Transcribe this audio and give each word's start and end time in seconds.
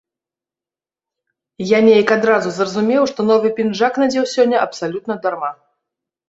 Я 1.71 1.81
неяк 1.87 2.13
адразу 2.15 2.49
зразумеў, 2.55 3.03
што 3.11 3.27
новы 3.29 3.47
пінжак 3.61 3.93
надзеў 4.05 4.25
сёння 4.35 4.57
абсалютна 4.67 5.13
дарма. 5.29 5.53